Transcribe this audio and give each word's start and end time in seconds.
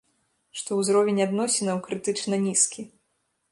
Што 0.61 0.71
ўзровень 0.79 1.19
адносінаў 1.27 1.77
крытычна 1.89 2.43
нізкі. 2.49 2.89